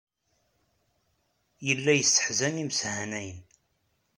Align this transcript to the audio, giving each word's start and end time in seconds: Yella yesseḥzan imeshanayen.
Yella 1.67 1.93
yesseḥzan 1.95 2.61
imeshanayen. 2.63 3.41